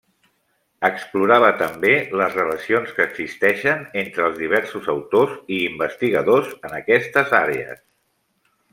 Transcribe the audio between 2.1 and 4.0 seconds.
les relacions que existeixen